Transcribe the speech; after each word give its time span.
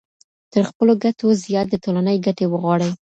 تر 0.53 0.63
خپلو 0.69 0.93
ګټو 1.03 1.27
زيات 1.45 1.67
د 1.69 1.75
ټولني 1.83 2.15
ګټې 2.25 2.45
وغواړئ. 2.49 2.91